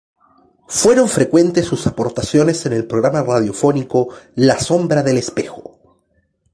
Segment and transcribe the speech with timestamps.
[0.67, 5.77] Fueron frecuentes sus aportaciones en el programa radiofónico "La sombra del espejo".